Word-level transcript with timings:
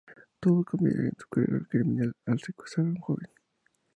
Todo 0.39 0.63
cambiará 0.63 1.03
en 1.03 1.15
su 1.15 1.27
carrera 1.27 1.63
criminal 1.69 2.13
al 2.25 2.39
secuestrar 2.39 2.87
a 2.87 2.89
una 2.89 3.01
joven. 3.01 3.29